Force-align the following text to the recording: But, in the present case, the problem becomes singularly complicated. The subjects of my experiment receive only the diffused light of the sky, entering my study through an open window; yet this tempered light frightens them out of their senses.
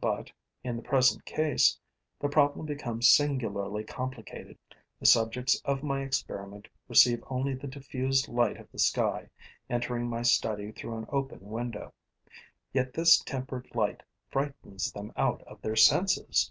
But, 0.00 0.32
in 0.64 0.76
the 0.76 0.82
present 0.82 1.26
case, 1.26 1.78
the 2.18 2.30
problem 2.30 2.64
becomes 2.64 3.10
singularly 3.10 3.84
complicated. 3.84 4.56
The 4.98 5.04
subjects 5.04 5.60
of 5.66 5.82
my 5.82 6.00
experiment 6.00 6.66
receive 6.88 7.22
only 7.28 7.52
the 7.52 7.66
diffused 7.66 8.26
light 8.28 8.56
of 8.56 8.72
the 8.72 8.78
sky, 8.78 9.28
entering 9.68 10.08
my 10.08 10.22
study 10.22 10.72
through 10.72 10.96
an 10.96 11.04
open 11.10 11.40
window; 11.42 11.92
yet 12.72 12.94
this 12.94 13.18
tempered 13.22 13.68
light 13.74 14.02
frightens 14.30 14.90
them 14.92 15.12
out 15.14 15.42
of 15.42 15.60
their 15.60 15.76
senses. 15.76 16.50